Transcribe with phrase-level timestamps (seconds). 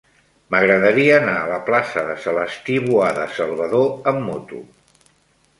[0.53, 4.65] M'agradaria anar a la plaça de Celestí Boada Salvador amb moto.